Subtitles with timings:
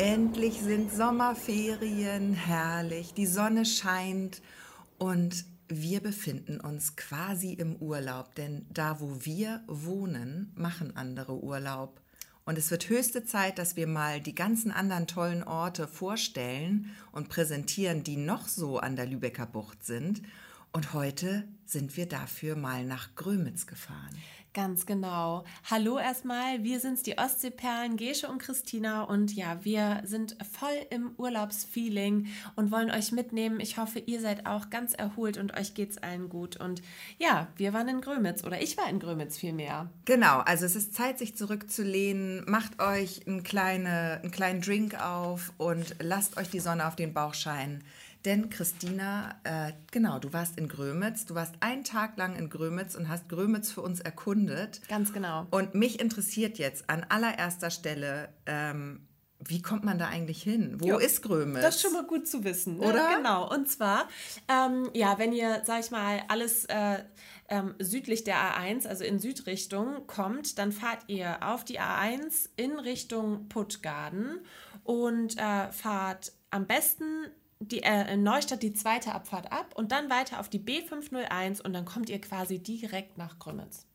[0.00, 4.40] Endlich sind Sommerferien, herrlich, die Sonne scheint
[4.96, 12.00] und wir befinden uns quasi im Urlaub, denn da, wo wir wohnen, machen andere Urlaub.
[12.46, 17.28] Und es wird höchste Zeit, dass wir mal die ganzen anderen tollen Orte vorstellen und
[17.28, 20.22] präsentieren, die noch so an der Lübecker Bucht sind.
[20.72, 24.16] Und heute sind wir dafür mal nach Grömitz gefahren.
[24.52, 25.44] Ganz genau.
[25.70, 31.12] Hallo erstmal, wir sind die Ostseeperlen, Gesche und Christina und ja, wir sind voll im
[31.18, 33.60] Urlaubsfeeling und wollen euch mitnehmen.
[33.60, 36.56] Ich hoffe, ihr seid auch ganz erholt und euch geht's allen gut.
[36.56, 36.82] Und
[37.16, 39.88] ja, wir waren in Grömitz oder ich war in Grömitz vielmehr.
[40.04, 42.42] Genau, also es ist Zeit, sich zurückzulehnen.
[42.50, 47.14] Macht euch einen, kleine, einen kleinen Drink auf und lasst euch die Sonne auf den
[47.14, 47.84] Bauch scheinen.
[48.24, 52.94] Denn Christina, äh, genau, du warst in Grömitz, du warst einen Tag lang in Grömitz
[52.94, 54.80] und hast Grömitz für uns erkundet.
[54.88, 55.46] Ganz genau.
[55.50, 59.06] Und mich interessiert jetzt an allererster Stelle, ähm,
[59.42, 60.76] wie kommt man da eigentlich hin?
[60.78, 61.62] Wo jo, ist Grömitz?
[61.62, 62.76] Das ist schon mal gut zu wissen.
[62.76, 62.86] Ne?
[62.86, 63.16] Oder?
[63.16, 63.50] Genau.
[63.50, 64.06] Und zwar,
[64.48, 66.98] ähm, ja, wenn ihr, sag ich mal, alles äh,
[67.48, 72.78] ähm, südlich der A1, also in Südrichtung, kommt, dann fahrt ihr auf die A1 in
[72.78, 74.40] Richtung Puttgarden
[74.84, 77.26] und äh, fahrt am besten
[77.60, 81.72] die äh, in Neustadt die zweite Abfahrt ab und dann weiter auf die B501 und
[81.72, 83.86] dann kommt ihr quasi direkt nach Grömitz.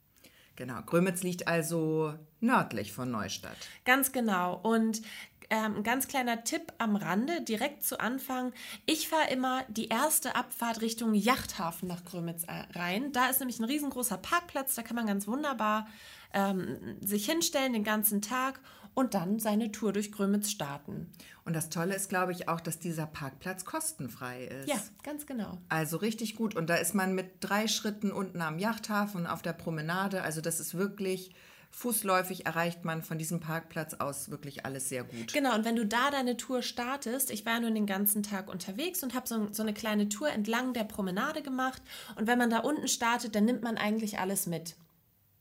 [0.55, 3.57] Genau, Grömitz liegt also nördlich von Neustadt.
[3.83, 4.57] Ganz genau.
[4.63, 5.01] Und
[5.49, 8.53] ähm, ein ganz kleiner Tipp am Rande, direkt zu Anfang.
[8.85, 13.11] Ich fahre immer die erste Abfahrt Richtung Yachthafen nach Grömitz äh, rein.
[13.11, 15.87] Da ist nämlich ein riesengroßer Parkplatz, da kann man ganz wunderbar
[16.33, 18.59] ähm, sich hinstellen den ganzen Tag
[18.95, 21.11] und dann seine Tour durch Grömitz starten.
[21.43, 24.67] Und das Tolle ist, glaube ich, auch, dass dieser Parkplatz kostenfrei ist.
[24.67, 25.59] Ja, ganz genau.
[25.69, 26.55] Also richtig gut.
[26.55, 30.23] Und da ist man mit drei Schritten unten am Yachthafen auf der Promenade.
[30.23, 31.35] Also das ist wirklich
[31.75, 35.33] fußläufig erreicht man von diesem Parkplatz aus wirklich alles sehr gut.
[35.33, 39.03] Genau, und wenn du da deine Tour startest, ich war nun den ganzen Tag unterwegs
[39.03, 41.81] und habe so, so eine kleine Tour entlang der Promenade gemacht.
[42.15, 44.77] Und wenn man da unten startet, dann nimmt man eigentlich alles mit.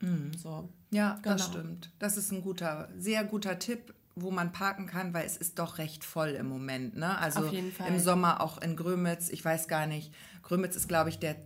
[0.01, 0.33] Mhm.
[0.37, 0.69] So.
[0.91, 1.37] Ja, genau.
[1.37, 1.91] das stimmt.
[1.99, 5.79] Das ist ein guter, sehr guter Tipp wo man parken kann, weil es ist doch
[5.79, 6.97] recht voll im Moment.
[6.97, 7.19] Ne?
[7.19, 7.51] Also
[7.89, 11.37] im Sommer auch in Grömitz, ich weiß gar nicht, Grömitz ist, glaube ich, der,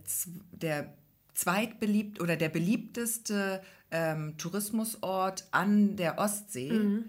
[0.51, 0.93] der
[1.33, 3.61] zweitbeliebt oder der beliebteste
[3.91, 6.71] ähm, Tourismusort an der Ostsee.
[6.71, 7.05] Mhm.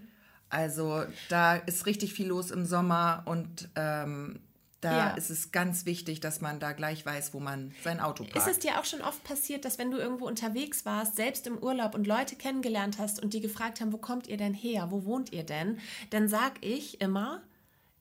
[0.49, 4.39] Also da ist richtig viel los im Sommer und ähm,
[4.81, 5.09] da ja.
[5.11, 8.35] ist es ganz wichtig, dass man da gleich weiß, wo man sein Auto parkt.
[8.35, 11.57] Ist es dir auch schon oft passiert, dass wenn du irgendwo unterwegs warst, selbst im
[11.59, 15.05] Urlaub und Leute kennengelernt hast und die gefragt haben, wo kommt ihr denn her, wo
[15.05, 17.41] wohnt ihr denn, dann sag ich immer,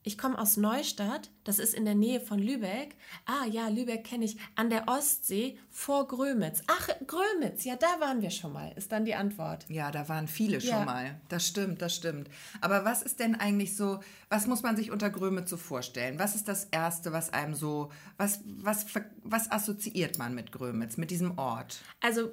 [0.02, 2.96] ich komme aus Neustadt, das ist in der Nähe von Lübeck.
[3.26, 4.38] Ah ja, Lübeck kenne ich.
[4.54, 6.62] An der Ostsee vor Grömitz.
[6.68, 9.66] Ach, Grömitz, ja, da waren wir schon mal, ist dann die Antwort.
[9.68, 10.76] Ja, da waren viele ja.
[10.76, 11.20] schon mal.
[11.28, 12.30] Das stimmt, das stimmt.
[12.62, 14.00] Aber was ist denn eigentlich so,
[14.30, 16.18] was muss man sich unter Grömitz so vorstellen?
[16.18, 18.86] Was ist das Erste, was einem so, was, was,
[19.22, 21.82] was assoziiert man mit Grömitz, mit diesem Ort?
[22.00, 22.30] Also,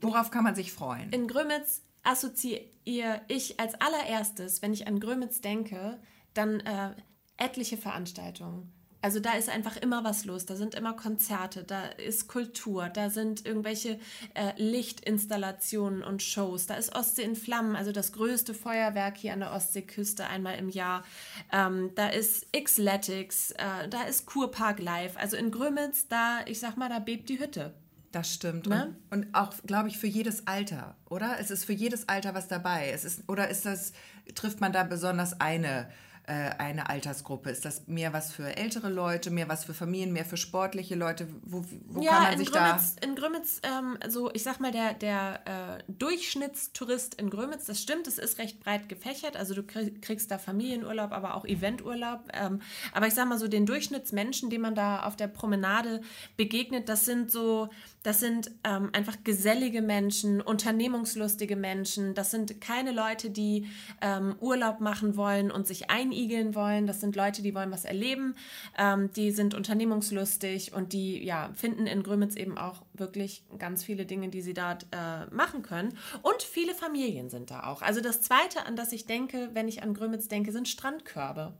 [0.00, 1.10] worauf kann man sich freuen?
[1.10, 6.00] In Grömitz assoziiere ich als allererstes, wenn ich an Grömitz denke,
[6.34, 6.94] dann äh,
[7.36, 8.72] etliche Veranstaltungen.
[9.02, 10.44] Also da ist einfach immer was los.
[10.44, 13.98] Da sind immer Konzerte, da ist Kultur, da sind irgendwelche
[14.34, 16.66] äh, Lichtinstallationen und Shows.
[16.66, 20.68] Da ist Ostsee in Flammen, also das größte Feuerwerk hier an der Ostseeküste einmal im
[20.68, 21.02] Jahr.
[21.50, 25.16] Ähm, da ist Xletics, äh, da ist Kurpark Live.
[25.16, 27.74] Also in Grömitz, da, ich sag mal, da bebt die Hütte.
[28.12, 28.66] Das stimmt.
[28.66, 28.96] Ne?
[29.10, 31.38] Und, und, auch, glaube ich, für jedes Alter, oder?
[31.38, 32.90] Es ist für jedes Alter was dabei.
[32.90, 33.92] Es ist, oder ist das,
[34.34, 35.88] trifft man da besonders eine?
[36.30, 37.50] Äh, eine Altersgruppe?
[37.50, 41.26] Ist das mehr was für ältere Leute, mehr was für Familien, mehr für sportliche Leute?
[41.42, 43.04] Wo, wo ja, kann man sich Grömitz, da...
[43.08, 48.06] in Grömitz, ähm, so ich sag mal, der, der äh, Durchschnittstourist in Grömitz, das stimmt,
[48.06, 49.36] es ist recht breit gefächert.
[49.36, 52.28] Also du kriegst da Familienurlaub, aber auch Eventurlaub.
[52.32, 56.00] Ähm, aber ich sag mal so, den Durchschnittsmenschen, dem man da auf der Promenade
[56.36, 57.70] begegnet, das sind so
[58.02, 62.14] das sind ähm, einfach gesellige Menschen, unternehmungslustige Menschen.
[62.14, 63.66] Das sind keine Leute, die
[64.00, 66.86] ähm, Urlaub machen wollen und sich einigeln wollen.
[66.86, 68.34] Das sind Leute, die wollen was erleben.
[68.78, 74.06] Ähm, die sind unternehmungslustig und die ja, finden in Grömitz eben auch wirklich ganz viele
[74.06, 75.96] Dinge, die sie dort äh, machen können.
[76.22, 77.82] Und viele Familien sind da auch.
[77.82, 81.52] Also das Zweite, an das ich denke, wenn ich an Grömitz denke, sind Strandkörbe.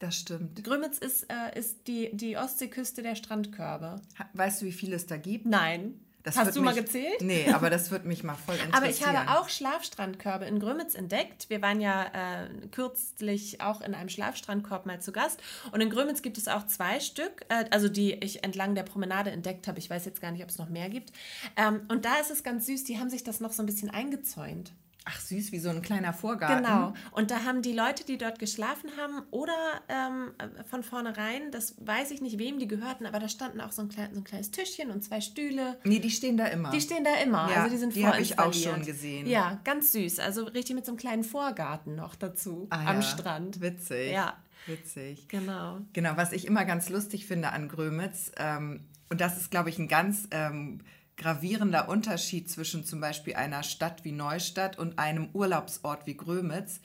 [0.00, 0.64] Das stimmt.
[0.64, 4.00] Grömitz ist, äh, ist die, die Ostseeküste der Strandkörbe.
[4.32, 5.44] Weißt du, wie viele es da gibt?
[5.44, 6.00] Nein.
[6.22, 7.20] Das Hast du mich, mal gezählt?
[7.20, 8.74] Nee, aber das wird mich mal voll interessieren.
[8.76, 11.48] aber ich habe auch Schlafstrandkörbe in Grömitz entdeckt.
[11.48, 15.40] Wir waren ja äh, kürzlich auch in einem Schlafstrandkorb mal zu Gast.
[15.72, 19.30] Und in Grömitz gibt es auch zwei Stück, äh, also die ich entlang der Promenade
[19.30, 19.78] entdeckt habe.
[19.78, 21.12] Ich weiß jetzt gar nicht, ob es noch mehr gibt.
[21.56, 23.90] Ähm, und da ist es ganz süß, die haben sich das noch so ein bisschen
[23.90, 24.72] eingezäunt.
[25.12, 26.64] Ach süß, wie so ein kleiner Vorgarten.
[26.64, 26.94] Genau.
[27.10, 29.52] Und da haben die Leute, die dort geschlafen haben, oder
[29.88, 30.32] ähm,
[30.68, 33.88] von vornherein, das weiß ich nicht, wem die gehörten, aber da standen auch so ein,
[33.88, 35.78] klein, so ein kleines Tischchen und zwei Stühle.
[35.84, 36.70] Nee, die stehen da immer.
[36.70, 37.50] Die stehen da immer.
[37.50, 39.26] Ja, also die sind Die habe ich auch schon gesehen.
[39.26, 40.20] Ja, ganz süß.
[40.20, 43.02] Also richtig mit so einem kleinen Vorgarten noch dazu ah, am ja.
[43.02, 43.60] Strand.
[43.60, 44.12] Witzig.
[44.12, 44.36] Ja.
[44.66, 45.26] Witzig.
[45.28, 45.78] Genau.
[45.92, 49.78] Genau, was ich immer ganz lustig finde an Grömitz, ähm, und das ist, glaube ich,
[49.78, 50.82] ein ganz ähm,
[51.20, 56.80] gravierender Unterschied zwischen zum Beispiel einer Stadt wie Neustadt und einem Urlaubsort wie Grömitz.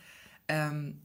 [0.50, 1.02] Ähm,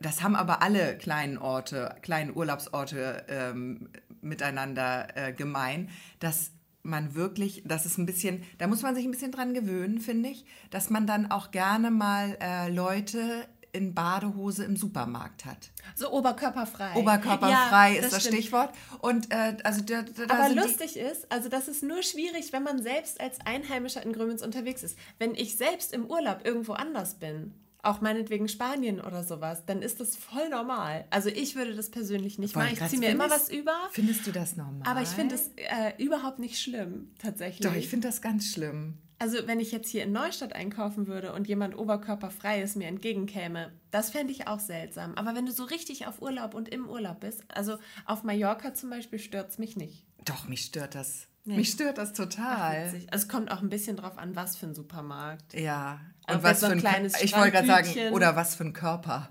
[0.00, 3.90] das haben aber alle kleinen Orte, kleinen Urlaubsorte ähm,
[4.22, 5.90] miteinander äh, gemein,
[6.20, 10.00] dass man wirklich, das ist ein bisschen, da muss man sich ein bisschen dran gewöhnen,
[10.00, 15.70] finde ich, dass man dann auch gerne mal äh, Leute in Badehose im Supermarkt hat.
[15.94, 16.94] So oberkörperfrei.
[16.96, 18.74] Oberkörperfrei ja, ist das, das Stichwort.
[19.00, 22.82] Und äh, also da, da Aber lustig ist, also das ist nur schwierig, wenn man
[22.82, 24.98] selbst als Einheimischer in Grömitz unterwegs ist.
[25.18, 30.00] Wenn ich selbst im Urlaub irgendwo anders bin, auch meinetwegen Spanien oder sowas, dann ist
[30.00, 31.06] das voll normal.
[31.10, 32.72] Also ich würde das persönlich nicht machen.
[32.72, 33.74] Ich ziehe mir immer was über.
[33.92, 34.82] Findest du das normal?
[34.84, 37.66] Aber ich finde es äh, überhaupt nicht schlimm, tatsächlich.
[37.66, 38.98] Doch, ich finde das ganz schlimm.
[39.20, 44.08] Also wenn ich jetzt hier in Neustadt einkaufen würde und jemand oberkörperfreies mir entgegenkäme, das
[44.08, 45.14] fände ich auch seltsam.
[45.14, 47.76] Aber wenn du so richtig auf Urlaub und im Urlaub bist, also
[48.06, 50.06] auf Mallorca zum Beispiel, stört es mich nicht.
[50.24, 51.26] Doch, mich stört das.
[51.44, 51.56] Nee.
[51.56, 52.86] Mich stört das total.
[52.88, 55.52] Ach, also es kommt auch ein bisschen drauf an, was für ein Supermarkt.
[55.52, 56.00] Ja.
[56.26, 59.28] Und was so für ein kleines Ich wollte gerade sagen, oder was für ein Körper.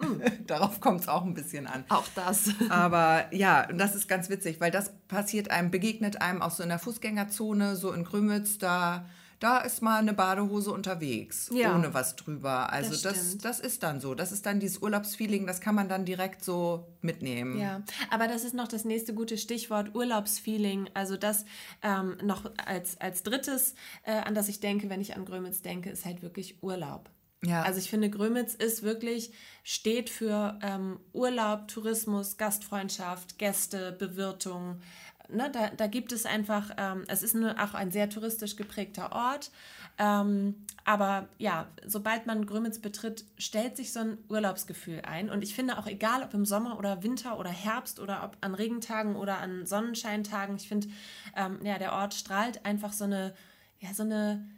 [0.00, 0.20] Mm.
[0.46, 1.84] Darauf kommt es auch ein bisschen an.
[1.88, 2.50] Auch das.
[2.68, 6.62] Aber ja, und das ist ganz witzig, weil das passiert einem, begegnet einem auch so
[6.62, 9.08] in der Fußgängerzone, so in Grümitz, da
[9.42, 12.72] da ist mal eine Badehose unterwegs, ja, ohne was drüber.
[12.72, 14.14] Also das, das, das, ist dann so.
[14.14, 17.58] Das ist dann dieses Urlaubsfeeling, das kann man dann direkt so mitnehmen.
[17.58, 20.90] Ja, aber das ist noch das nächste gute Stichwort, Urlaubsfeeling.
[20.94, 21.44] Also das
[21.82, 23.74] ähm, noch als, als drittes,
[24.04, 27.10] äh, an das ich denke, wenn ich an Grömitz denke, ist halt wirklich Urlaub.
[27.44, 27.62] Ja.
[27.62, 29.32] Also ich finde, Grömitz ist wirklich,
[29.64, 34.80] steht für ähm, Urlaub, Tourismus, Gastfreundschaft, Gäste, Bewirtung,
[35.28, 39.12] ne, da, da gibt es einfach, ähm, es ist eine, auch ein sehr touristisch geprägter
[39.12, 39.50] Ort.
[39.98, 45.30] Ähm, aber ja, sobald man Grömitz betritt, stellt sich so ein Urlaubsgefühl ein.
[45.30, 48.54] Und ich finde auch egal, ob im Sommer oder Winter oder Herbst oder ob an
[48.54, 50.88] Regentagen oder an Sonnenscheintagen, ich finde,
[51.36, 53.34] ähm, ja, der Ort strahlt einfach so eine,
[53.80, 54.48] ja, so eine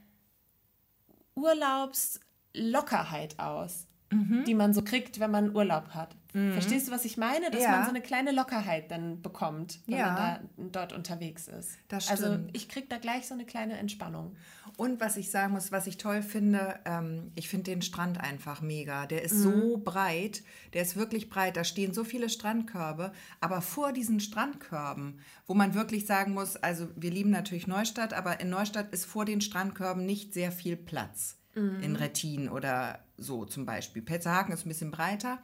[1.34, 4.44] Urlaubslockerheit aus, mhm.
[4.44, 6.16] die man so kriegt, wenn man Urlaub hat.
[6.34, 6.52] Mhm.
[6.52, 7.50] Verstehst du, was ich meine?
[7.50, 7.70] Dass ja.
[7.70, 10.06] man so eine kleine Lockerheit dann bekommt, wenn ja.
[10.06, 11.78] man da, dort unterwegs ist.
[11.88, 12.38] Das also stimmt.
[12.38, 14.34] Also ich kriege da gleich so eine kleine Entspannung.
[14.76, 18.60] Und was ich sagen muss, was ich toll finde, ähm, ich finde den Strand einfach
[18.60, 19.06] mega.
[19.06, 19.42] Der ist mhm.
[19.42, 21.56] so breit, der ist wirklich breit.
[21.56, 23.12] Da stehen so viele Strandkörbe.
[23.40, 28.40] Aber vor diesen Strandkörben, wo man wirklich sagen muss, also wir lieben natürlich Neustadt, aber
[28.40, 31.38] in Neustadt ist vor den Strandkörben nicht sehr viel Platz.
[31.54, 31.82] Mhm.
[31.82, 34.02] In Rettin oder so zum Beispiel.
[34.02, 35.38] Petzerhaken ist ein bisschen breiter.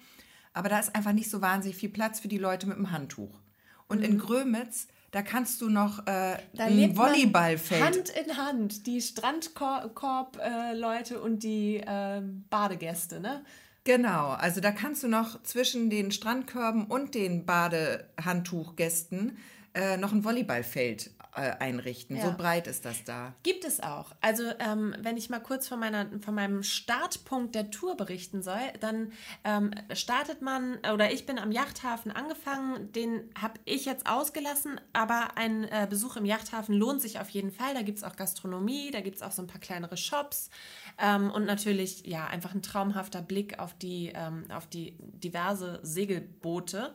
[0.53, 3.41] Aber da ist einfach nicht so wahnsinnig viel Platz für die Leute mit dem Handtuch.
[3.87, 4.05] Und mhm.
[4.05, 7.83] in Grömitz, da kannst du noch äh, ein Volleyballfeld.
[7.83, 13.45] Hand in Hand, die Strandkorb-Leute äh, und die äh, Badegäste, ne?
[13.85, 19.39] Genau, also da kannst du noch zwischen den Strandkörben und den Badehandtuchgästen
[19.75, 22.17] äh, noch ein Volleyballfeld einrichten.
[22.17, 22.27] Ja.
[22.27, 23.35] So breit ist das da.
[23.43, 24.13] Gibt es auch.
[24.21, 28.61] Also ähm, wenn ich mal kurz von, meiner, von meinem Startpunkt der Tour berichten soll,
[28.81, 29.13] dann
[29.45, 35.37] ähm, startet man, oder ich bin am Yachthafen angefangen, den habe ich jetzt ausgelassen, aber
[35.37, 37.75] ein äh, Besuch im Yachthafen lohnt sich auf jeden Fall.
[37.75, 40.51] Da gibt es auch Gastronomie, da gibt es auch so ein paar kleinere Shops
[40.99, 46.95] ähm, und natürlich ja einfach ein traumhafter Blick auf die, ähm, auf die diverse Segelboote.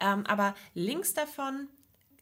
[0.00, 1.68] Ähm, aber links davon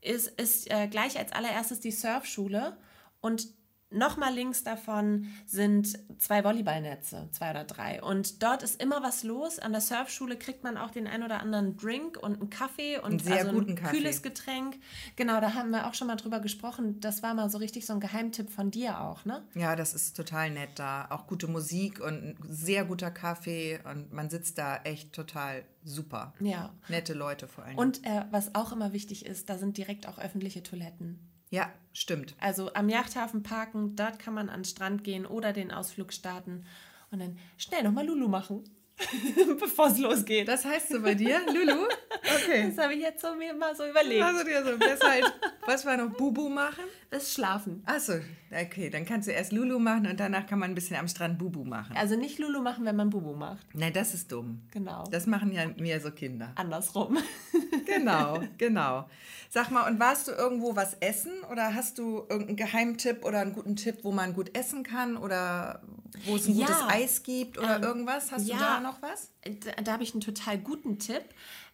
[0.01, 2.77] ist, ist äh, gleich als allererstes die Surfschule.
[3.21, 3.49] Und
[3.93, 8.01] Nochmal links davon sind zwei Volleyballnetze, zwei oder drei.
[8.01, 9.59] Und dort ist immer was los.
[9.59, 13.07] An der Surfschule kriegt man auch den ein oder anderen Drink und einen Kaffee und
[13.07, 13.97] einen sehr also guten ein Kaffee.
[13.97, 14.77] kühles Getränk.
[15.17, 17.01] Genau, da haben wir auch schon mal drüber gesprochen.
[17.01, 19.43] Das war mal so richtig so ein Geheimtipp von dir auch, ne?
[19.55, 21.09] Ja, das ist total nett da.
[21.11, 26.33] Auch gute Musik und ein sehr guter Kaffee und man sitzt da echt total super.
[26.39, 26.73] Ja.
[26.89, 27.77] Nette Leute vor allem.
[27.77, 31.30] Und äh, was auch immer wichtig ist, da sind direkt auch öffentliche Toiletten.
[31.51, 32.35] Ja, stimmt.
[32.39, 36.65] Also am Yachthafen parken, dort kann man an den Strand gehen oder den Ausflug starten
[37.11, 38.65] und dann schnell nochmal Lulu machen.
[39.61, 40.49] bevor es losgeht.
[40.49, 41.87] Das heißt so bei dir, Lulu?
[42.43, 42.73] Okay.
[42.75, 44.23] Das habe ich jetzt so mir mal so überlegt.
[44.23, 45.33] Also dir so halt,
[45.67, 46.85] was war noch Bubu machen?
[47.11, 47.83] Das Schlafen.
[47.87, 48.15] Achso,
[48.51, 51.39] okay, dann kannst du erst Lulu machen und danach kann man ein bisschen am Strand
[51.39, 51.97] Bubu machen.
[51.97, 53.67] Also nicht Lulu machen, wenn man Bubu macht.
[53.75, 54.63] Nein, das ist dumm.
[54.71, 55.05] Genau.
[55.11, 56.53] Das machen ja mehr so Kinder.
[56.55, 57.19] Andersrum.
[57.87, 59.09] genau, genau.
[59.49, 63.53] Sag mal, und warst du irgendwo was essen oder hast du irgendeinen Geheimtipp oder einen
[63.53, 65.83] guten Tipp, wo man gut essen kann oder
[66.27, 66.67] wo es ein ja.
[66.67, 68.31] gutes Eis gibt oder ähm, irgendwas?
[68.31, 68.57] Hast ja.
[68.57, 69.33] du da noch was?
[69.43, 71.25] Da, da habe ich einen total guten Tipp.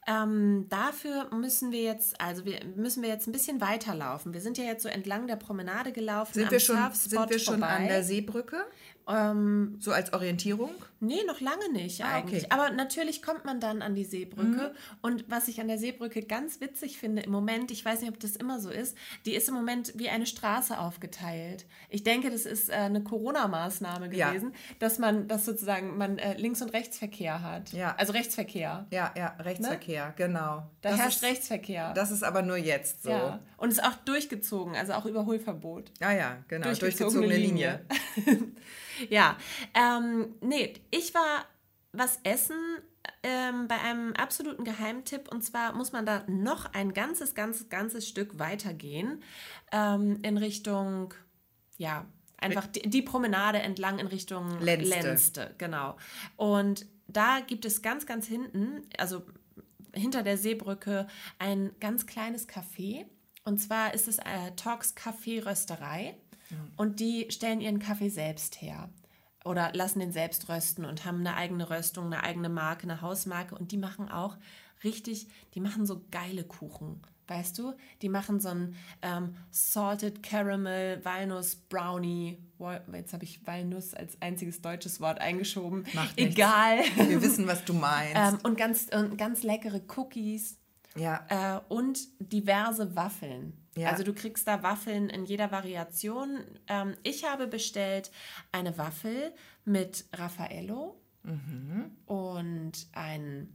[0.08, 4.32] Ähm, dafür müssen wir jetzt, also wir müssen wir jetzt ein bisschen weiterlaufen.
[4.32, 6.34] Wir sind ja jetzt so entlang der Promenade gelaufen.
[6.34, 8.64] Sind wir schon, sind wir schon an der Seebrücke?
[9.08, 10.70] Ähm, so als Orientierung?
[10.98, 12.44] Nee, noch lange nicht ah, eigentlich.
[12.44, 12.52] Okay.
[12.52, 14.72] Aber natürlich kommt man dann an die Seebrücke.
[14.72, 14.76] Mhm.
[15.02, 18.18] Und was ich an der Seebrücke ganz witzig finde im Moment, ich weiß nicht, ob
[18.18, 21.66] das immer so ist, die ist im Moment wie eine Straße aufgeteilt.
[21.88, 24.76] Ich denke, das ist äh, eine Corona-Maßnahme gewesen, ja.
[24.80, 27.72] dass man, dass sozusagen man äh, Links- und Rechtsverkehr hat.
[27.72, 27.94] Ja.
[27.96, 28.86] Also Rechtsverkehr.
[28.90, 30.14] Ja, ja, Rechtsverkehr, ne?
[30.16, 30.68] genau.
[30.80, 31.92] Da das herrscht ist, Rechtsverkehr.
[31.92, 33.10] Das ist aber nur jetzt so.
[33.10, 33.40] Ja.
[33.58, 35.92] Und ist auch durchgezogen, also auch Überholverbot.
[36.00, 36.64] Ah ja, genau.
[36.64, 37.84] Durchgezogene, Durchgezogene Linie.
[38.24, 38.52] Linie.
[39.08, 39.36] ja,
[39.74, 41.46] ähm, nee, ich war
[41.92, 42.56] was essen
[43.22, 48.08] ähm, bei einem absoluten Geheimtipp und zwar muss man da noch ein ganzes, ganzes, ganzes
[48.08, 49.22] Stück weitergehen
[49.72, 51.14] ähm, in Richtung,
[51.78, 52.06] ja,
[52.38, 55.00] einfach die, die, Promenade entlang in Richtung Lenste.
[55.00, 55.54] Lenste.
[55.58, 55.96] Genau.
[56.36, 59.22] Und da gibt es ganz, ganz hinten, also
[59.92, 61.06] hinter der Seebrücke,
[61.38, 63.06] ein ganz kleines Café.
[63.44, 66.16] Und zwar ist es äh, Talks Café Rösterei.
[66.76, 68.88] Und die stellen ihren Kaffee selbst her
[69.44, 73.54] oder lassen den selbst rösten und haben eine eigene Röstung, eine eigene Marke, eine Hausmarke
[73.54, 74.36] und die machen auch
[74.84, 77.00] richtig, die machen so geile Kuchen.
[77.28, 82.38] Weißt du, die machen so ein ähm, Salted Caramel Walnuss Brownie.
[82.92, 85.84] Jetzt habe ich Walnuss als einziges deutsches Wort eingeschoben.
[85.92, 86.78] Macht Egal.
[86.96, 88.14] Wir wissen, was du meinst.
[88.14, 90.58] ähm, und ganz, und ganz leckere Cookies.
[90.94, 91.26] Ja.
[91.28, 93.54] Äh, und diverse Waffeln.
[93.76, 93.90] Ja.
[93.90, 96.44] Also du kriegst da Waffeln in jeder Variation.
[96.66, 98.10] Ähm, ich habe bestellt
[98.50, 99.32] eine Waffel
[99.64, 101.90] mit Raffaello mhm.
[102.06, 103.48] und ein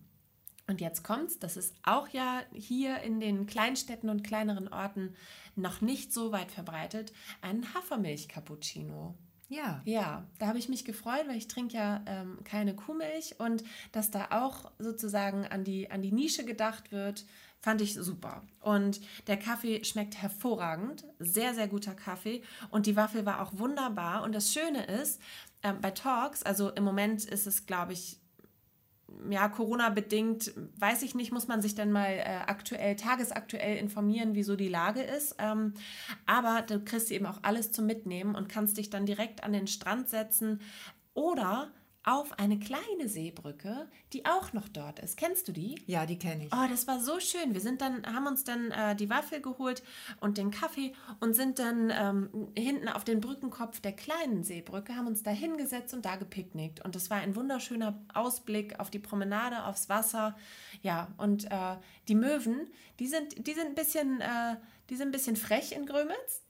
[0.67, 5.15] und jetzt kommt's, das ist auch ja hier in den Kleinstädten und kleineren Orten
[5.57, 7.11] noch nicht so weit verbreitet,
[7.41, 9.15] ein Hafermilch-Cappuccino.
[9.51, 9.81] Ja.
[9.83, 14.09] Ja, da habe ich mich gefreut, weil ich trinke ja ähm, keine Kuhmilch und dass
[14.09, 17.25] da auch sozusagen an die, an die Nische gedacht wird,
[17.63, 18.41] Fand ich super.
[18.59, 21.05] Und der Kaffee schmeckt hervorragend.
[21.19, 22.41] Sehr, sehr guter Kaffee.
[22.71, 24.23] Und die Waffel war auch wunderbar.
[24.23, 25.21] Und das Schöne ist,
[25.61, 28.19] äh, bei Talks, also im Moment ist es, glaube ich,
[29.29, 34.55] ja, Corona-bedingt, weiß ich nicht, muss man sich dann mal äh, aktuell, tagesaktuell informieren, wieso
[34.55, 35.35] die Lage ist.
[35.39, 35.73] Ähm,
[36.25, 39.67] aber du kriegst eben auch alles zum Mitnehmen und kannst dich dann direkt an den
[39.67, 40.61] Strand setzen
[41.13, 41.71] oder
[42.03, 45.17] auf eine kleine Seebrücke, die auch noch dort ist.
[45.17, 45.79] Kennst du die?
[45.85, 46.53] Ja, die kenne ich.
[46.53, 47.53] Oh, das war so schön.
[47.53, 49.83] Wir sind dann, haben uns dann äh, die Waffel geholt
[50.19, 55.07] und den Kaffee und sind dann ähm, hinten auf den Brückenkopf der kleinen Seebrücke, haben
[55.07, 56.83] uns da hingesetzt und da gepicknickt.
[56.83, 60.35] Und das war ein wunderschöner Ausblick auf die Promenade, aufs Wasser.
[60.81, 61.75] Ja, und äh,
[62.07, 62.67] die Möwen,
[62.99, 64.55] die sind, die sind ein bisschen, äh,
[64.89, 66.41] die sind ein bisschen frech in Grömitz.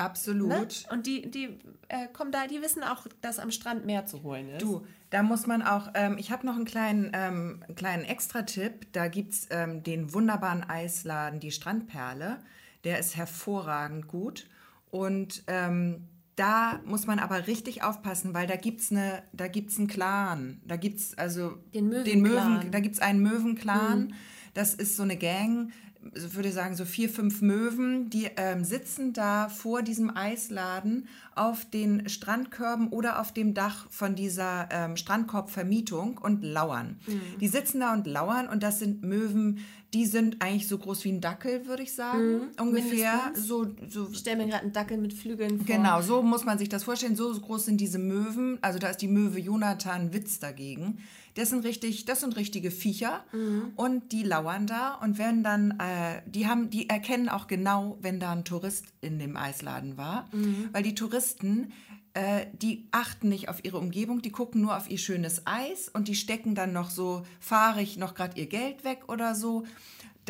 [0.00, 0.48] Absolut.
[0.50, 0.68] Ne?
[0.90, 4.48] Und die, die äh, kommen da, die wissen auch, dass am Strand mehr zu holen
[4.48, 4.62] ist.
[4.62, 8.92] Du, da muss man auch, ähm, ich habe noch einen kleinen, ähm, kleinen Extra-Tipp.
[8.92, 12.38] Da gibt es ähm, den wunderbaren Eisladen, die Strandperle.
[12.84, 14.48] Der ist hervorragend gut.
[14.90, 20.60] Und ähm, da muss man aber richtig aufpassen, weil da gibt es eine, einen Clan.
[20.64, 24.04] Da gibt es also den Möwen, den Möwen da gibt es einen Möwenclan.
[24.04, 24.14] Mhm.
[24.54, 25.72] Das ist so eine Gang
[26.14, 31.64] ich würde sagen, so vier, fünf Möwen, die ähm, sitzen da vor diesem Eisladen auf
[31.64, 36.98] den Strandkörben oder auf dem Dach von dieser ähm, Strandkorbvermietung und lauern.
[37.06, 37.38] Mhm.
[37.40, 39.58] Die sitzen da und lauern und das sind Möwen,
[39.92, 42.32] die sind eigentlich so groß wie ein Dackel, würde ich sagen.
[42.32, 42.48] Mhm.
[42.60, 43.32] Ungefähr.
[43.34, 45.66] So, so, ich stelle mir gerade einen Dackel mit Flügeln vor.
[45.66, 47.16] Genau, so muss man sich das vorstellen.
[47.16, 48.58] So groß sind diese Möwen.
[48.62, 50.98] Also da ist die Möwe Jonathan Witz dagegen.
[51.40, 53.72] Das sind richtig, das sind richtige Viecher mhm.
[53.74, 58.20] und die lauern da und wenn dann, äh, die haben, die erkennen auch genau, wenn
[58.20, 60.68] da ein Tourist in dem Eisladen war, mhm.
[60.72, 61.72] weil die Touristen,
[62.12, 66.08] äh, die achten nicht auf ihre Umgebung, die gucken nur auf ihr schönes Eis und
[66.08, 69.64] die stecken dann noch so fahrig noch gerade ihr Geld weg oder so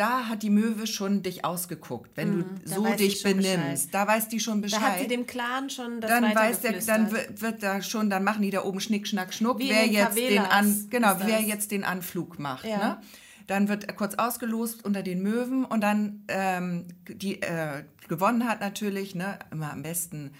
[0.00, 3.92] da hat die Möwe schon dich ausgeguckt, wenn mm, du so dich benimmst.
[3.92, 4.80] Da weiß die schon Bescheid.
[4.80, 8.08] Da hat sie dem Clan schon das Dann weiß der, dann wird, wird, da schon,
[8.08, 11.42] dann machen die da oben Schnick, Schnack, Schnuck, Wie wer jetzt den an, genau, wer
[11.42, 12.64] jetzt den Anflug macht.
[12.64, 12.78] Ja.
[12.78, 13.00] Ne?
[13.46, 19.14] Dann wird kurz ausgelost unter den Möwen und dann ähm, die äh, gewonnen hat natürlich,
[19.14, 20.32] ne, immer am besten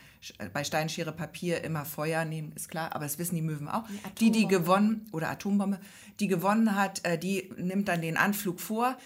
[0.53, 3.85] bei Steinschere Papier immer Feuer nehmen, ist klar, aber das wissen die Möwen auch.
[4.19, 5.81] Die, die gewonnen, oder Atombombe,
[6.19, 8.97] die gewonnen hat, äh, die nimmt dann den Anflug vor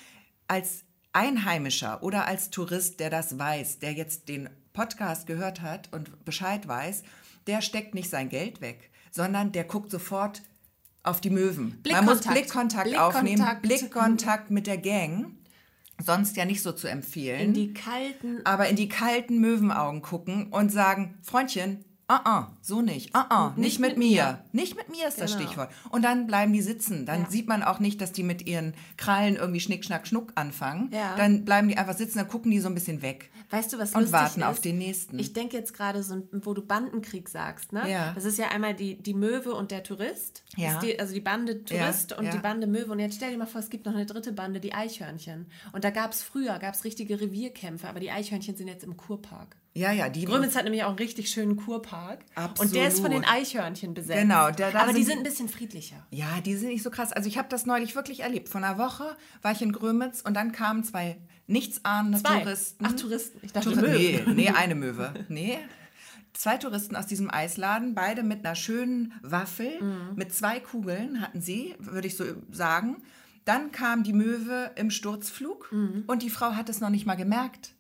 [0.49, 6.25] als Einheimischer oder als Tourist, der das weiß, der jetzt den Podcast gehört hat und
[6.25, 7.05] Bescheid weiß,
[7.47, 10.43] der steckt nicht sein Geld weg, sondern der guckt sofort
[11.05, 11.81] auf die Möwen.
[11.89, 15.37] Man muss Blickkontakt, Blickkontakt aufnehmen, Blickkontakt mit der Gang.
[16.03, 17.41] Sonst ja nicht so zu empfehlen.
[17.41, 18.41] In die kalten.
[18.45, 23.49] Aber in die kalten Möwenaugen gucken und sagen, Freundchen, ah, ah, so nicht, ah, ah,
[23.57, 24.45] nicht, nicht mit, mit mir.
[24.53, 25.27] Nicht mit mir ist genau.
[25.27, 25.71] das Stichwort.
[25.91, 27.07] Und dann bleiben die sitzen.
[27.07, 27.31] Dann ja.
[27.31, 30.91] sieht man auch nicht, dass die mit ihren Krallen irgendwie Schnick, Schnack, Schnuck anfangen.
[30.93, 31.17] Ja.
[31.17, 33.31] Dann bleiben die einfach sitzen, dann gucken die so ein bisschen weg.
[33.51, 34.47] Weißt du, was Und warten ist?
[34.47, 35.19] auf den nächsten.
[35.19, 37.91] Ich denke jetzt gerade so, wo du Bandenkrieg sagst, ne?
[37.91, 38.13] Ja.
[38.15, 40.43] Das ist ja einmal die, die Möwe und der Tourist.
[40.57, 40.79] Ja.
[40.81, 42.19] Die, also die Bande Tourist ja.
[42.19, 42.93] und die Bande Möwe.
[42.93, 45.47] Und jetzt stell dir mal vor, es gibt noch eine dritte Bande, die Eichhörnchen.
[45.73, 48.97] Und da gab es früher, gab es richtige Revierkämpfe, aber die Eichhörnchen sind jetzt im
[48.97, 49.57] Kurpark.
[49.77, 50.25] Ja, ja, die.
[50.25, 52.25] Grömitz hat nämlich auch einen richtig schönen Kurpark.
[52.37, 52.61] Absolut.
[52.61, 54.21] Und der ist von den Eichhörnchen besetzt.
[54.21, 56.07] Genau, der, da Aber sind, die sind ein bisschen friedlicher.
[56.11, 57.13] Ja, die sind nicht so krass.
[57.13, 58.49] Also ich habe das neulich wirklich erlebt.
[58.49, 62.41] Vor einer Woche war ich in Grömitz und dann kamen zwei nichtsahnende zwei.
[62.41, 62.85] Touristen.
[62.87, 63.39] Ach, Touristen.
[63.43, 63.99] Ich dachte, Tour Möwe.
[63.99, 65.13] Nee, nee, eine Möwe.
[65.29, 65.59] Nee.
[66.35, 70.15] Zwei Touristen aus diesem Eisladen, beide mit einer schönen Waffel, mhm.
[70.15, 73.03] mit zwei Kugeln hatten sie, würde ich so sagen.
[73.45, 76.05] Dann kam die Möwe im Sturzflug mhm.
[76.07, 77.75] und die Frau hat es noch nicht mal gemerkt.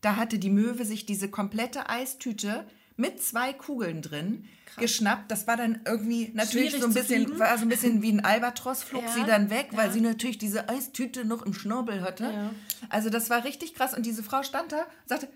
[0.00, 4.76] Da hatte die Möwe sich diese komplette Eistüte mit zwei Kugeln drin Krass.
[4.76, 5.30] geschnappt.
[5.30, 8.24] Das war dann irgendwie natürlich Schwierig so ein bisschen, war so ein bisschen wie ein
[8.24, 9.12] Albatros, flog ja.
[9.12, 9.78] sie dann weg, ja.
[9.78, 12.24] weil sie natürlich diese Eistüte noch im Schnabel hatte.
[12.24, 12.50] Ja.
[12.88, 13.94] Also das war richtig krass.
[13.94, 15.28] Und diese Frau stand da und sagte,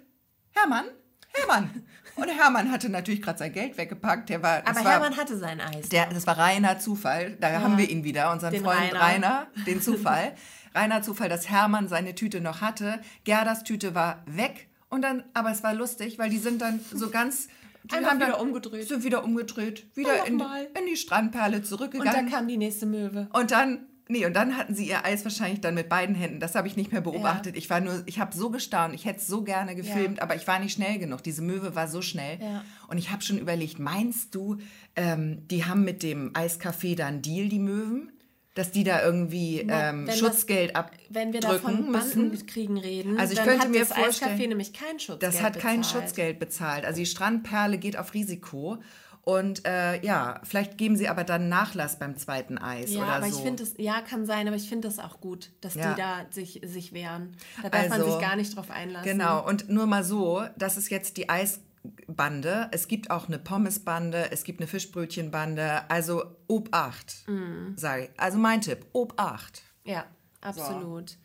[0.52, 0.86] Hermann,
[1.32, 1.84] Hermann.
[2.16, 4.28] Und Hermann hatte natürlich gerade sein Geld weggepackt.
[4.28, 5.88] Der war, Aber war, Hermann hatte sein Eis.
[5.88, 7.36] Der, das war reiner Zufall.
[7.40, 10.34] Da haben wir ihn wieder, unseren den Freund Rainer, Rainer den Zufall.
[10.74, 13.00] reiner Zufall, dass Hermann seine Tüte noch hatte.
[13.24, 14.68] Gerdas Tüte war weg.
[14.90, 17.48] Und dann, aber es war lustig, weil die sind dann so ganz.
[17.84, 18.88] Die Einfach haben wieder dann, umgedreht.
[18.88, 22.08] Sind wieder umgedreht, wieder in, in, die Strandperle zurückgegangen.
[22.08, 23.28] Und dann kam die nächste Möwe.
[23.32, 26.40] Und dann, nee, und dann hatten sie ihr Eis wahrscheinlich dann mit beiden Händen.
[26.40, 27.54] Das habe ich nicht mehr beobachtet.
[27.54, 27.58] Ja.
[27.58, 28.94] Ich war nur, ich habe so gestaunt.
[28.94, 30.22] Ich hätte es so gerne gefilmt, ja.
[30.22, 31.22] aber ich war nicht schnell genug.
[31.22, 32.38] Diese Möwe war so schnell.
[32.38, 32.64] Ja.
[32.88, 34.58] Und ich habe schon überlegt, meinst du,
[34.94, 38.12] ähm, die haben mit dem Eiscafé da einen Deal, die Möwen?
[38.60, 43.18] Dass die da irgendwie ähm, wenn Schutzgeld das, abdrücken Wenn wir da von Bandenkriegen reden,
[43.18, 45.74] also ich dann könnte hat mir das vorstellen, Eiscafé nämlich kein Schutzgeld Das hat bezahlt.
[45.74, 46.84] kein Schutzgeld bezahlt.
[46.84, 48.76] Also die Strandperle geht auf Risiko.
[49.22, 53.30] Und äh, ja, vielleicht geben sie aber dann Nachlass beim zweiten Eis ja, oder aber
[53.30, 53.38] so.
[53.38, 55.94] Ich finde es, ja, kann sein, aber ich finde das auch gut, dass ja.
[55.94, 57.36] die da sich, sich wehren.
[57.62, 59.10] Da darf also, man sich gar nicht drauf einlassen.
[59.10, 61.60] Genau, und nur mal so, das ist jetzt die Eis
[62.06, 62.68] Bande.
[62.72, 65.90] Es gibt auch eine Pommesbande, es gibt eine Fischbrötchenbande.
[65.90, 67.76] Also Obacht, mm.
[67.76, 68.20] sage ich.
[68.20, 69.62] Also mein Tipp, Obacht.
[69.84, 70.04] Ja,
[70.40, 71.10] absolut.
[71.10, 71.16] So.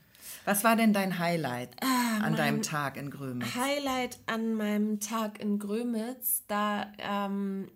[0.46, 3.56] Was war denn dein Highlight ah, an deinem Tag in Grömitz?
[3.56, 7.68] Highlight an meinem Tag in Grömitz, da, ähm,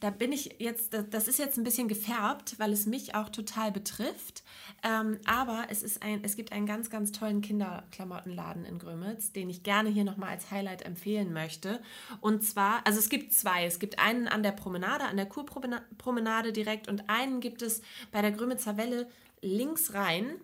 [0.00, 3.72] da bin ich jetzt, das ist jetzt ein bisschen gefärbt, weil es mich auch total
[3.72, 4.44] betrifft.
[4.82, 9.48] Ähm, aber es, ist ein, es gibt einen ganz, ganz tollen Kinderklamottenladen in Grömitz, den
[9.48, 11.80] ich gerne hier nochmal als Highlight empfehlen möchte.
[12.20, 13.64] Und zwar, also es gibt zwei.
[13.64, 18.20] Es gibt einen an der Promenade, an der Kurpromenade direkt und einen gibt es bei
[18.20, 19.08] der Grömitzer Welle
[19.40, 20.34] links rein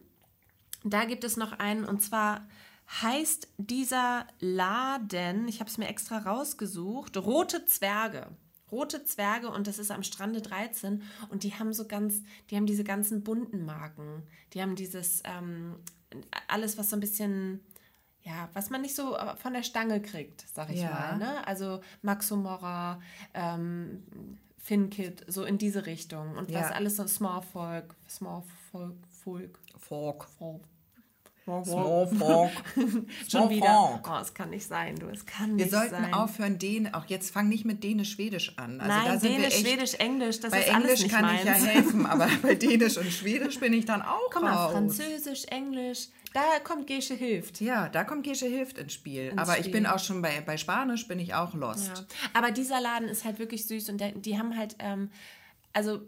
[0.84, 2.46] da gibt es noch einen und zwar
[3.02, 8.28] heißt dieser Laden, ich habe es mir extra rausgesucht, Rote Zwerge.
[8.70, 12.66] Rote Zwerge und das ist am Strande 13 und die haben so ganz, die haben
[12.66, 14.22] diese ganzen bunten Marken.
[14.52, 15.76] Die haben dieses, ähm,
[16.48, 17.60] alles, was so ein bisschen,
[18.22, 20.90] ja, was man nicht so von der Stange kriegt, sag ich ja.
[20.90, 21.18] mal.
[21.18, 21.46] Ne?
[21.46, 23.00] Also Maxomora,
[23.32, 24.02] ähm,
[24.58, 26.36] Finkit, so in diese Richtung.
[26.36, 26.74] Und was ja.
[26.74, 28.94] alles so Small Folk, Small Folk,
[29.24, 29.58] Folk.
[29.78, 30.26] Folk.
[30.38, 31.64] Folk.
[31.64, 32.50] Small Folk.
[33.28, 34.02] Schon wieder.
[34.04, 35.08] Oh, es kann nicht sein, du.
[35.08, 36.12] Es kann wir nicht sollten sein.
[36.12, 38.80] aufhören, den, auch jetzt fang nicht mit Dänisch-Schwedisch an.
[38.80, 41.40] Also Nein, Dänisch, echt, Schwedisch, Englisch, das bei ist Englisch alles nicht kann meins.
[41.40, 45.46] ich ja helfen, aber bei Dänisch und Schwedisch bin ich dann auch Komm mal, Französisch,
[45.46, 47.60] Englisch, da kommt Gesche Hilft.
[47.60, 49.28] Ja, da kommt Gesche Hilft ins Spiel.
[49.28, 49.66] Ins aber Spiel.
[49.66, 51.88] ich bin auch schon bei, bei Spanisch, bin ich auch lost.
[51.88, 52.04] Ja.
[52.34, 55.10] Aber dieser Laden ist halt wirklich süß und der, die haben halt, ähm,
[55.72, 56.00] also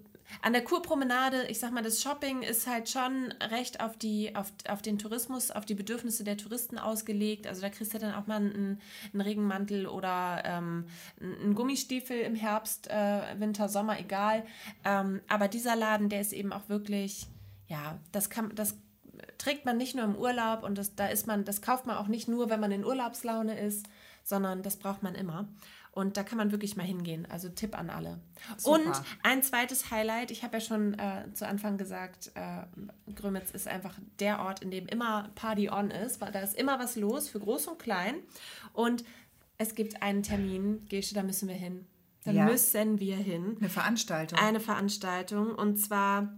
[0.42, 4.52] an der Kurpromenade, ich sag mal, das Shopping ist halt schon recht auf, die, auf,
[4.68, 7.46] auf den Tourismus, auf die Bedürfnisse der Touristen ausgelegt.
[7.46, 8.80] Also da kriegst du dann auch mal einen,
[9.12, 10.86] einen Regenmantel oder ähm,
[11.20, 14.44] einen Gummistiefel im Herbst, äh, Winter, Sommer, egal.
[14.84, 17.26] Ähm, aber dieser Laden, der ist eben auch wirklich,
[17.66, 18.76] ja, das kann, das
[19.40, 22.08] trägt man nicht nur im Urlaub und das, da ist man, das kauft man auch
[22.08, 23.86] nicht nur, wenn man in Urlaubslaune ist,
[24.22, 25.48] sondern das braucht man immer.
[25.92, 27.26] Und da kann man wirklich mal hingehen.
[27.28, 28.20] Also Tipp an alle.
[28.58, 28.74] Super.
[28.76, 33.66] Und ein zweites Highlight, ich habe ja schon äh, zu Anfang gesagt, äh, Grömitz ist
[33.66, 36.22] einfach der Ort, in dem immer Party on ist.
[36.22, 38.16] Da ist immer was los für groß und klein.
[38.72, 39.04] Und
[39.58, 41.86] es gibt einen Termin, Gesche, da müssen wir hin.
[42.24, 42.44] Da ja.
[42.44, 43.56] müssen wir hin.
[43.58, 44.38] Eine Veranstaltung.
[44.38, 45.54] Eine Veranstaltung.
[45.54, 46.32] Und zwar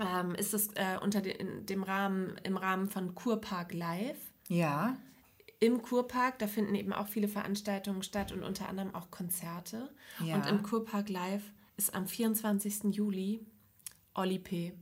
[0.00, 4.18] ähm, ist es äh, unter de, dem Rahmen, im Rahmen von Kurpark Live.
[4.48, 4.96] Ja
[5.60, 9.90] im Kurpark, da finden eben auch viele Veranstaltungen statt und unter anderem auch Konzerte.
[10.24, 10.34] Ja.
[10.34, 11.42] Und im Kurpark Live
[11.76, 12.84] ist am 24.
[12.94, 13.46] Juli
[14.14, 14.72] Olli P.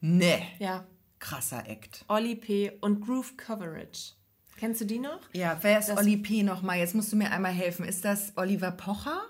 [0.00, 0.42] Nee.
[0.58, 0.84] Ja.
[1.20, 2.04] Krasser Act.
[2.08, 2.72] Olli P.
[2.80, 4.12] und Groove Coverage.
[4.56, 5.20] Kennst du die noch?
[5.32, 6.42] Ja, wer ist das Olli P.
[6.42, 6.78] nochmal?
[6.78, 7.84] Jetzt musst du mir einmal helfen.
[7.84, 9.22] Ist das Oliver Pocher?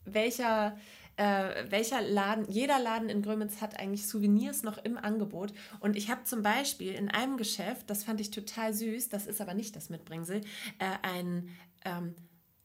[0.04, 0.76] welcher,
[1.16, 5.52] äh, welcher Laden, jeder Laden in Grömitz hat eigentlich Souvenirs noch im Angebot.
[5.80, 9.40] Und ich habe zum Beispiel in einem Geschäft, das fand ich total süß, das ist
[9.40, 10.40] aber nicht das Mitbringsel,
[10.78, 11.48] äh, ein
[11.84, 12.14] ähm,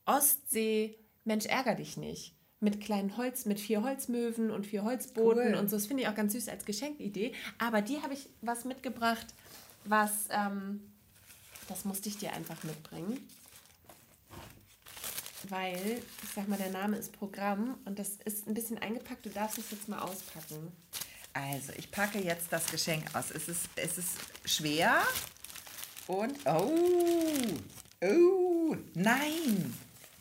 [0.06, 2.34] Ostsee, Mensch, ärger dich nicht.
[2.60, 5.56] Mit kleinen Holz, mit vier Holzmöwen und vier Holzbooten cool.
[5.56, 5.76] und so.
[5.76, 7.34] Das finde ich auch ganz süß als Geschenkidee.
[7.60, 9.28] Aber die habe ich was mitgebracht,
[9.86, 10.82] was, ähm,
[11.68, 13.20] das musste ich dir einfach mitbringen
[15.50, 19.26] weil, ich sag mal, der Name ist Programm und das ist ein bisschen eingepackt.
[19.26, 20.72] Du darfst es jetzt mal auspacken.
[21.34, 23.32] Also, ich packe jetzt das Geschenk aus.
[23.32, 25.02] Es ist, es ist schwer
[26.08, 26.38] und.
[26.46, 26.72] Oh!
[28.02, 28.76] Oh!
[28.94, 29.74] Nein!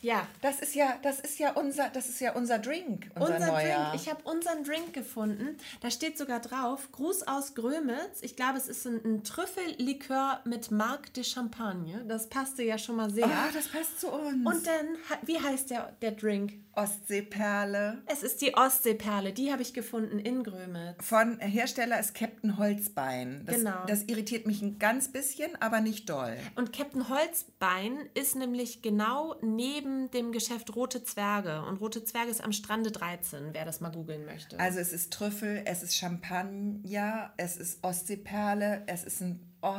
[0.07, 0.29] Ja.
[0.41, 3.11] Das ist ja, das ist ja unser, das ist ja unser Drink.
[3.17, 3.91] Unser, unser neuer.
[3.91, 3.95] Drink.
[3.95, 5.57] Ich habe unseren Drink gefunden.
[5.81, 8.21] Da steht sogar drauf: Gruß aus Grömitz.
[8.23, 12.05] Ich glaube, es ist ein, ein Trüffellikör mit Marc de Champagne.
[12.07, 13.27] Das passte ja schon mal sehr.
[13.27, 14.47] Oh, das passt zu uns.
[14.47, 14.87] Und dann,
[15.23, 16.53] wie heißt der, der Drink?
[16.77, 18.03] Ostseeperle.
[18.07, 19.33] Es ist die Ostseeperle.
[19.33, 21.05] Die habe ich gefunden in Grömitz.
[21.05, 23.45] Von Hersteller ist Captain Holzbein.
[23.47, 23.87] Das, genau.
[23.87, 26.37] Das irritiert mich ein ganz bisschen, aber nicht doll.
[26.55, 31.63] Und Captain Holzbein ist nämlich genau neben dem Geschäft Rote Zwerge.
[31.63, 34.59] Und Rote Zwerge ist am Strande 13, wer das mal googeln möchte.
[34.59, 39.41] Also es ist Trüffel, es ist Champagner, es ist Ostseeperle, es ist ein...
[39.63, 39.75] Oh,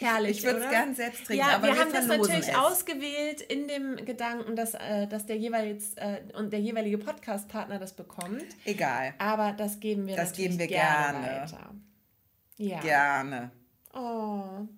[0.00, 0.38] Herrlich.
[0.38, 1.44] Ich würde es gern selbst trinken.
[1.44, 2.54] Ja, aber wir, wir haben das natürlich es.
[2.54, 7.94] ausgewählt in dem Gedanken, dass, äh, dass der, jeweils, äh, und der jeweilige Podcast-Partner das
[7.94, 8.44] bekommt.
[8.64, 9.14] Egal.
[9.18, 11.74] Aber das geben wir das geben wir gerne, gerne weiter.
[12.58, 12.80] Ja.
[12.80, 13.50] Gerne.
[13.92, 14.68] Oh.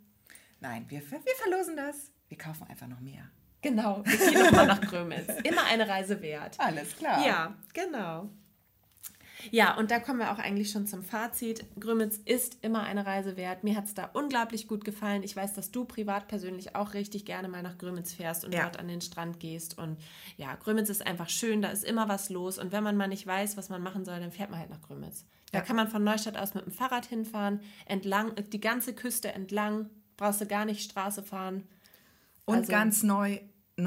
[0.60, 2.10] Nein, wir, wir verlosen das.
[2.28, 3.30] Wir kaufen einfach noch mehr.
[3.62, 5.28] Genau, wir gehen nochmal nach Grömitz.
[5.44, 6.56] Immer eine Reise wert.
[6.58, 7.26] Alles klar.
[7.26, 8.30] Ja, genau.
[9.50, 11.64] Ja, und da kommen wir auch eigentlich schon zum Fazit.
[11.78, 13.64] Grömitz ist immer eine Reise wert.
[13.64, 15.22] Mir hat es da unglaublich gut gefallen.
[15.22, 18.62] Ich weiß, dass du privat persönlich auch richtig gerne mal nach Grömitz fährst und ja.
[18.62, 19.78] dort an den Strand gehst.
[19.78, 19.98] Und
[20.36, 22.58] ja, Grömitz ist einfach schön, da ist immer was los.
[22.58, 24.82] Und wenn man mal nicht weiß, was man machen soll, dann fährt man halt nach
[24.82, 25.24] Grömitz.
[25.52, 25.64] Da ja.
[25.64, 30.40] kann man von Neustadt aus mit dem Fahrrad hinfahren, entlang, die ganze Küste entlang, brauchst
[30.40, 31.64] du gar nicht Straße fahren.
[32.50, 33.38] Und also, ganz neu,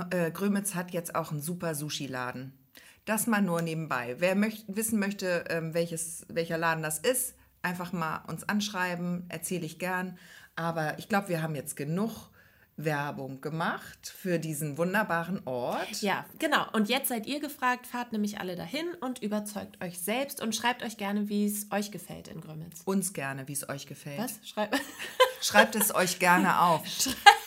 [0.10, 2.58] äh, Grömitz hat jetzt auch einen super Sushi-Laden.
[3.06, 4.16] Das mal nur nebenbei.
[4.20, 9.66] Wer möcht, wissen möchte, ähm, welches, welcher Laden das ist, einfach mal uns anschreiben, erzähle
[9.66, 10.18] ich gern.
[10.56, 12.30] Aber ich glaube, wir haben jetzt genug
[12.76, 16.02] Werbung gemacht für diesen wunderbaren Ort.
[16.02, 16.66] Ja, genau.
[16.74, 20.84] Und jetzt seid ihr gefragt, fahrt nämlich alle dahin und überzeugt euch selbst und schreibt
[20.84, 22.82] euch gerne, wie es euch gefällt in Grömitz.
[22.86, 24.20] Uns gerne, wie es euch gefällt.
[24.20, 24.40] Was?
[24.44, 24.76] Schreib
[25.42, 26.88] Schreibt es euch gerne auf.
[26.88, 27.43] schreibt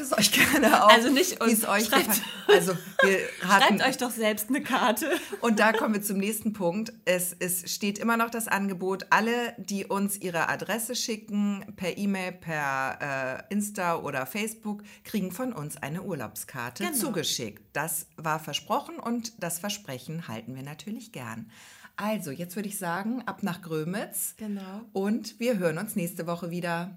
[0.00, 0.92] es euch gerne auf.
[0.92, 5.10] Also nicht es euch schreibt, Also wir hatten, schreibt euch doch selbst eine Karte.
[5.40, 6.92] Und da kommen wir zum nächsten Punkt.
[7.04, 12.32] Es, es steht immer noch das Angebot, alle, die uns ihre Adresse schicken, per E-Mail,
[12.32, 16.96] per äh, Insta oder Facebook, kriegen von uns eine Urlaubskarte genau.
[16.96, 17.62] zugeschickt.
[17.72, 21.50] Das war versprochen und das Versprechen halten wir natürlich gern.
[21.96, 24.34] Also, jetzt würde ich sagen, ab nach Grömitz.
[24.38, 24.80] Genau.
[24.92, 26.96] Und wir hören uns nächste Woche wieder.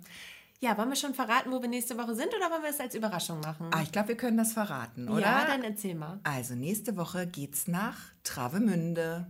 [0.60, 2.96] Ja, wollen wir schon verraten, wo wir nächste Woche sind oder wollen wir es als
[2.96, 3.70] Überraschung machen?
[3.72, 5.22] Ah, ich glaube, wir können das verraten, oder?
[5.22, 6.20] Ja, dann erzähl mal.
[6.24, 9.28] Also, nächste Woche geht's nach Travemünde.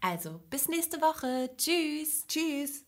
[0.00, 1.50] Also, bis nächste Woche.
[1.56, 2.26] Tschüss.
[2.26, 2.84] Tschüss.